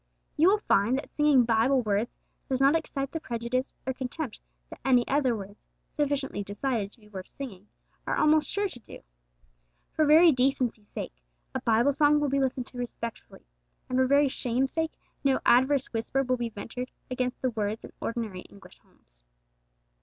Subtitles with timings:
[0.35, 2.09] You will find that singing Bible words
[2.49, 4.39] does not excite the prejudice or contempt
[4.71, 5.63] that any other words,
[5.95, 7.67] sufficiently decided to be worth singing,
[8.07, 9.03] are almost sure to do.
[9.93, 11.21] For very decency's sake,
[11.53, 13.45] a Bible song will be listened to respectfully;
[13.89, 14.93] and for very shame's sake,
[15.23, 19.23] no adverse whisper will be ventured against the words in ordinary English homes.